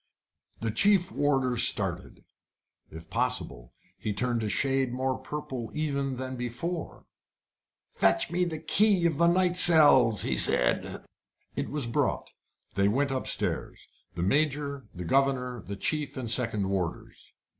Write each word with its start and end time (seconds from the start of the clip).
The 0.61 0.71
chief 0.71 1.11
warder 1.11 1.57
started. 1.57 2.25
If 2.89 3.11
possible, 3.11 3.71
he 3.99 4.13
turned 4.13 4.41
a 4.41 4.49
shade 4.49 4.91
more 4.91 5.19
purple 5.19 5.69
even 5.75 6.15
than 6.17 6.35
before. 6.35 7.05
"Fetch 7.91 8.31
me 8.31 8.43
the 8.45 8.57
key 8.57 9.05
of 9.05 9.19
the 9.19 9.27
night 9.27 9.57
cells," 9.57 10.23
he 10.23 10.35
said. 10.35 11.05
It 11.55 11.69
was 11.69 11.85
brought. 11.85 12.31
They 12.73 12.87
went 12.87 13.11
upstairs 13.11 13.87
the 14.15 14.23
Major, 14.23 14.87
the 14.91 15.05
governor, 15.05 15.61
the 15.67 15.75
chief 15.75 16.17
and 16.17 16.27
second 16.27 16.71
warders. 16.71 17.35